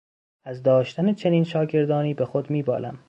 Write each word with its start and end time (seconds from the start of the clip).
از 0.43 0.63
داشتن 0.63 1.13
چنین 1.13 1.43
شاگردانی 1.43 2.13
به 2.13 2.25
خود 2.25 2.49
میبالم. 2.49 2.99